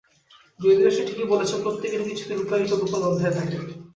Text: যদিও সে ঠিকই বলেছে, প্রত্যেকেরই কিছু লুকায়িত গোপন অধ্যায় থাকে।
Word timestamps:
যদিও 0.59 0.89
সে 0.91 1.01
ঠিকই 1.07 1.31
বলেছে, 1.31 1.55
প্রত্যেকেরই 1.57 2.07
কিছু 2.09 2.23
লুকায়িত 2.31 2.71
গোপন 2.81 3.01
অধ্যায় 3.09 3.33
থাকে। 3.37 3.57